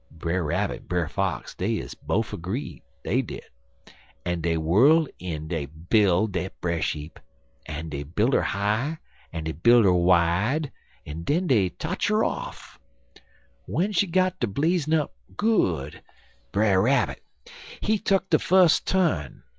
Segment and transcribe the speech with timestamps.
[0.09, 3.43] Brer Rabbit en Brer Fox dey is bofe 'gree, dey did,
[4.25, 7.19] en dey whirl in en b'il' de breshheap,
[7.67, 8.97] en dey b'il' her high
[9.31, 10.71] en dey b'il' her wide,
[11.05, 12.79] en den dey totch her off.
[13.67, 16.01] W'en she got ter blazin' up good,
[16.51, 17.21] Brer Rabbit,
[17.79, 19.43] he tuck de fus turn.